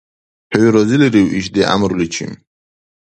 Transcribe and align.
ХӀу 0.51 0.67
разилирив 0.73 1.27
ишди 1.39 1.61
гӀямруличи? 1.67 2.25